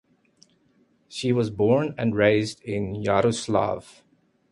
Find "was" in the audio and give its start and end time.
1.31-1.51